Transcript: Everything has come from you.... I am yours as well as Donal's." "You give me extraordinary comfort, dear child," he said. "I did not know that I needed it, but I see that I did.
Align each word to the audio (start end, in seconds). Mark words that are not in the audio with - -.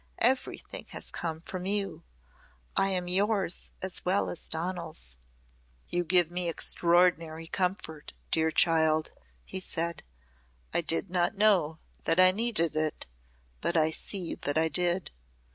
Everything 0.17 0.87
has 0.89 1.11
come 1.11 1.41
from 1.41 1.67
you.... 1.67 2.01
I 2.75 2.89
am 2.89 3.07
yours 3.07 3.69
as 3.83 4.03
well 4.03 4.31
as 4.31 4.49
Donal's." 4.49 5.15
"You 5.89 6.03
give 6.03 6.31
me 6.31 6.49
extraordinary 6.49 7.45
comfort, 7.45 8.13
dear 8.31 8.49
child," 8.49 9.11
he 9.45 9.59
said. 9.59 10.01
"I 10.73 10.81
did 10.81 11.11
not 11.11 11.37
know 11.37 11.77
that 12.05 12.19
I 12.19 12.31
needed 12.31 12.75
it, 12.75 13.05
but 13.61 13.77
I 13.77 13.91
see 13.91 14.33
that 14.33 14.57
I 14.57 14.69
did. 14.69 15.11